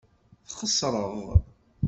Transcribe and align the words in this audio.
Txeṣreḍ. 0.49 1.15